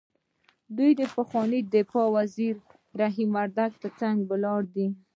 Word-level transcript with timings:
دی 0.77 0.89
د 0.99 1.01
پخواني 1.15 1.59
دفاع 1.75 2.07
وزیر 2.17 2.55
رحیم 3.01 3.29
وردګ 3.37 3.71
تر 3.83 3.91
څنګ 4.01 4.17
ولاړ 4.29 4.61
دی. 4.75 4.87